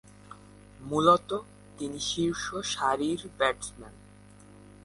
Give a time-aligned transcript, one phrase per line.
[0.79, 1.39] মূলতঃ
[1.77, 3.93] তিনি শীর্ষ সারির ব্যাটসম্যান।